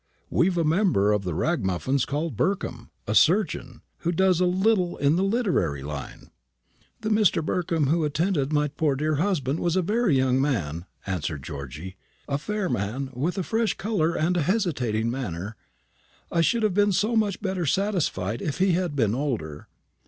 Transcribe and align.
We've 0.31 0.57
a 0.57 0.63
member 0.63 1.11
of 1.11 1.25
the 1.25 1.35
Ragamuffins 1.35 2.05
called 2.05 2.35
Burkham, 2.35 2.89
a 3.05 3.13
surgeon, 3.13 3.83
who 3.99 4.11
does 4.11 4.39
a 4.39 4.47
little 4.47 4.97
in 4.97 5.15
the 5.15 5.21
literary 5.23 5.83
line." 5.83 6.31
"The 7.01 7.09
Mr. 7.09 7.45
Burkham 7.45 7.85
who 7.85 8.03
attended 8.03 8.51
my 8.51 8.67
poor 8.69 8.95
dear 8.95 9.17
husband 9.17 9.59
was 9.59 9.75
a 9.75 9.83
very 9.83 10.17
young 10.17 10.41
man," 10.41 10.87
answered 11.05 11.43
Georgy; 11.43 11.97
"a 12.27 12.39
fair 12.39 12.67
man, 12.67 13.11
with 13.13 13.37
a 13.37 13.43
fresh 13.43 13.75
colour 13.77 14.15
and 14.17 14.37
a 14.37 14.41
hesitating 14.41 15.11
manner. 15.11 15.55
I 16.31 16.41
should 16.41 16.63
have 16.63 16.73
been 16.73 16.93
so 16.93 17.15
much 17.15 17.39
better 17.39 17.67
satisfied 17.67 18.41
if 18.41 18.57
he 18.57 18.71
had 18.71 18.95
been 18.95 19.13
older." 19.13 19.67